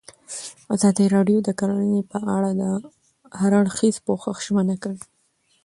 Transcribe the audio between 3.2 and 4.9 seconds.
هر اړخیز پوښښ ژمنه